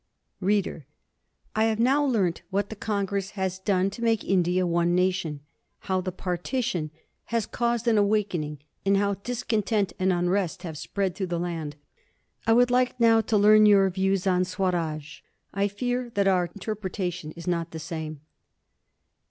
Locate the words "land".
11.39-11.75